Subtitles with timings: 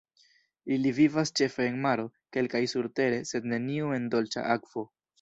[0.75, 2.07] Ili vivas ĉefe en maro,
[2.39, 4.91] kelkaj surtere, sed neniu en dolĉa akvo.